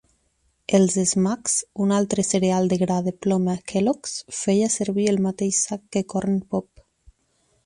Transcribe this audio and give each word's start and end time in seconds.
Els 0.77 0.95
Smacks, 1.09 1.57
un 1.85 1.93
altre 1.97 2.25
cereal 2.31 2.71
de 2.73 2.79
gra 2.85 2.97
de 3.09 3.15
ploma 3.27 3.57
Kellogg's, 3.73 4.17
feia 4.41 4.73
servir 4.81 5.09
el 5.13 5.25
mateix 5.31 5.65
sac 5.69 5.89
que 5.95 6.07
Corn 6.17 6.45
Pop. 6.57 6.89